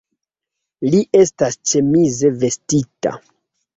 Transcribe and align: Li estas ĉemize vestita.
Li 0.93 1.01
estas 1.21 1.59
ĉemize 1.73 2.33
vestita. 2.45 3.15